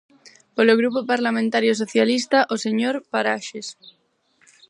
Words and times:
Polo 0.55 0.77
Grupo 0.79 0.99
Parlamentario 1.11 1.73
Socialista, 1.81 2.39
o 2.53 2.55
señor 2.65 2.95
Paraxes. 3.11 3.67